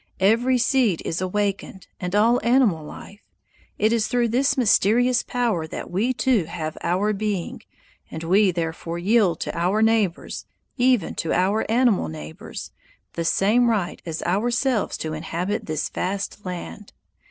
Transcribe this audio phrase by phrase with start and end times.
[0.19, 3.21] Every seed is awakened, and all animal life.
[3.77, 7.61] It is through this mysterious power that we too have our being,
[8.09, 12.71] and we therefore yield to our neighbors, even to our animal neighbors,
[13.13, 16.93] the same right as ourselves to inhabit this vast land.